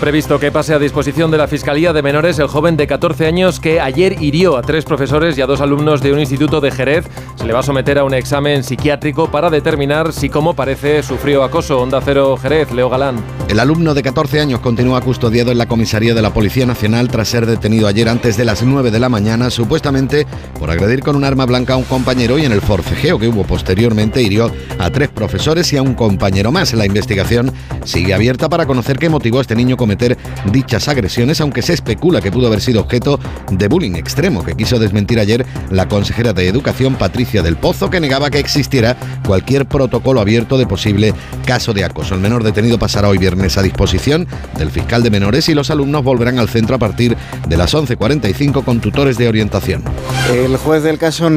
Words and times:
Previsto 0.00 0.38
que 0.38 0.52
pase 0.52 0.74
a 0.74 0.78
disposición 0.78 1.30
de 1.30 1.38
la 1.38 1.48
Fiscalía 1.48 1.92
de 1.92 2.02
Menores 2.02 2.38
el 2.38 2.48
joven 2.48 2.76
de 2.76 2.86
14 2.86 3.26
años 3.26 3.60
que 3.60 3.80
ayer 3.80 4.22
hirió 4.22 4.56
a 4.56 4.62
tres 4.62 4.84
profesores 4.84 5.36
y 5.38 5.42
a 5.42 5.46
dos 5.46 5.60
alumnos 5.60 6.02
de 6.02 6.12
un 6.12 6.20
instituto 6.20 6.60
de 6.60 6.70
Jerez. 6.70 7.06
Se 7.36 7.46
le 7.46 7.52
va 7.52 7.60
a 7.60 7.62
someter 7.62 7.98
a 7.98 8.04
un 8.04 8.14
examen 8.14 8.62
psiquiátrico 8.62 9.30
para 9.30 9.50
determinar 9.50 10.12
si, 10.12 10.28
como 10.28 10.54
parece, 10.54 11.02
sufrió 11.02 11.42
acoso. 11.42 11.80
Onda 11.80 12.00
Cero 12.04 12.36
Jerez, 12.36 12.70
Leo 12.72 12.90
Galán. 12.90 13.35
El 13.48 13.60
alumno 13.60 13.94
de 13.94 14.02
14 14.02 14.40
años 14.40 14.58
continúa 14.58 15.00
custodiado 15.00 15.52
en 15.52 15.58
la 15.58 15.66
comisaría 15.66 16.14
de 16.14 16.20
la 16.20 16.34
Policía 16.34 16.66
Nacional 16.66 17.08
tras 17.08 17.28
ser 17.28 17.46
detenido 17.46 17.86
ayer 17.86 18.08
antes 18.08 18.36
de 18.36 18.44
las 18.44 18.64
9 18.64 18.90
de 18.90 18.98
la 18.98 19.08
mañana, 19.08 19.50
supuestamente 19.50 20.26
por 20.58 20.68
agredir 20.68 21.00
con 21.00 21.14
un 21.14 21.22
arma 21.22 21.46
blanca 21.46 21.74
a 21.74 21.76
un 21.76 21.84
compañero 21.84 22.38
y 22.38 22.44
en 22.44 22.50
el 22.50 22.60
forcejeo 22.60 23.20
que 23.20 23.28
hubo 23.28 23.44
posteriormente 23.44 24.20
hirió 24.20 24.50
a 24.80 24.90
tres 24.90 25.10
profesores 25.10 25.72
y 25.72 25.76
a 25.76 25.82
un 25.82 25.94
compañero 25.94 26.50
más. 26.50 26.74
La 26.74 26.86
investigación 26.86 27.52
sigue 27.84 28.14
abierta 28.14 28.48
para 28.48 28.66
conocer 28.66 28.98
qué 28.98 29.08
motivó 29.08 29.38
a 29.38 29.42
este 29.42 29.54
niño 29.54 29.76
cometer 29.76 30.18
dichas 30.50 30.88
agresiones, 30.88 31.40
aunque 31.40 31.62
se 31.62 31.72
especula 31.72 32.20
que 32.20 32.32
pudo 32.32 32.48
haber 32.48 32.60
sido 32.60 32.80
objeto 32.80 33.20
de 33.52 33.68
bullying 33.68 33.94
extremo, 33.94 34.44
que 34.44 34.56
quiso 34.56 34.80
desmentir 34.80 35.20
ayer 35.20 35.46
la 35.70 35.86
consejera 35.86 36.32
de 36.32 36.48
Educación, 36.48 36.96
Patricia 36.96 37.42
del 37.42 37.56
Pozo, 37.56 37.90
que 37.90 38.00
negaba 38.00 38.28
que 38.28 38.40
existiera 38.40 38.96
cualquier 39.24 39.66
protocolo 39.66 40.20
abierto 40.20 40.58
de 40.58 40.66
posible 40.66 41.14
caso 41.46 41.72
de 41.72 41.84
acoso. 41.84 42.14
El 42.14 42.20
menor 42.20 42.42
detenido 42.42 42.76
pasará 42.76 43.08
hoy 43.08 43.18
viernes 43.18 43.35
a 43.36 43.62
disposición 43.62 44.26
del 44.58 44.70
fiscal 44.70 45.02
de 45.02 45.10
menores 45.10 45.48
y 45.48 45.54
los 45.54 45.70
alumnos 45.70 46.02
volverán 46.02 46.38
al 46.38 46.48
centro 46.48 46.74
a 46.74 46.78
partir 46.78 47.16
de 47.46 47.56
las 47.56 47.74
11.45 47.74 48.64
con 48.64 48.80
tutores 48.80 49.18
de 49.18 49.28
orientación. 49.28 49.84
El 50.32 50.56
juez 50.56 50.82
del 50.82 50.98
caso 50.98 51.28